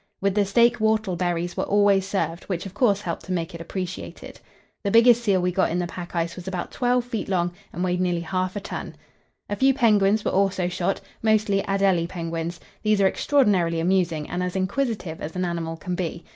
[0.19, 4.39] With the steak whortleberries were always served, which of course helped to make it appreciated.
[4.81, 7.83] The biggest seal we got in the pack ice was about 12 feet long, and
[7.83, 8.95] weighed nearly half a ton.
[9.47, 14.55] A few penguins were also shot, mostly Adélie penguins; these are extraordinarily amusing, and as
[14.55, 16.25] inquisitive as an animal can be.